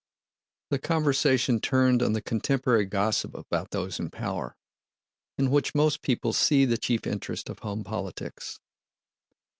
[0.71, 4.55] The conversation turned on the contemporary gossip about those in power,
[5.37, 8.59] in which most people see the chief interest of home politics.